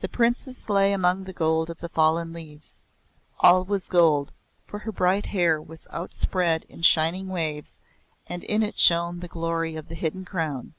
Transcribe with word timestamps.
The 0.00 0.08
Princess 0.08 0.70
lay 0.70 0.94
among 0.94 1.24
the 1.24 1.32
gold 1.34 1.68
of 1.68 1.80
the 1.80 1.90
fallen 1.90 2.32
leaves. 2.32 2.80
All 3.40 3.66
was 3.66 3.86
gold, 3.86 4.32
for 4.66 4.78
her 4.78 4.90
bright 4.92 5.26
hair 5.26 5.60
was 5.60 5.86
out 5.90 6.14
spread 6.14 6.64
in 6.70 6.80
shining 6.80 7.28
waves 7.28 7.76
and 8.26 8.42
in 8.42 8.62
it 8.62 8.78
shone 8.78 9.20
the 9.20 9.28
glory 9.28 9.76
of 9.76 9.88
the 9.88 9.94
hidden 9.94 10.24
crown. 10.24 10.72